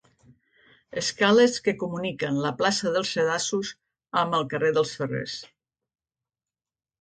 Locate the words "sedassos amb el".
3.17-4.49